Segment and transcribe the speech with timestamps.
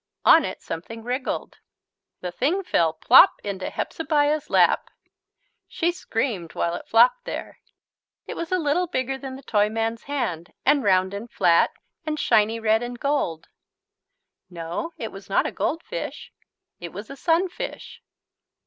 [0.25, 1.57] On it something wriggled.
[2.21, 4.89] The thing fell plop into Hepzebiah's lap.
[5.67, 7.59] She screamed while it flopped there.
[8.25, 11.69] It was a little bigger than the Toyman's hand and round and flat
[12.03, 13.49] and shiny red and gold.
[14.49, 16.33] No, it was not a goldfish.
[16.79, 18.01] It was a sunfish.